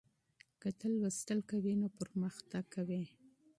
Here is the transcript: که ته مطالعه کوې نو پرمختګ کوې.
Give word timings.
که 0.61 0.69
ته 0.79 0.87
مطالعه 1.01 1.47
کوې 1.49 1.73
نو 1.81 1.87
پرمختګ 1.99 2.63
کوې. 2.75 3.03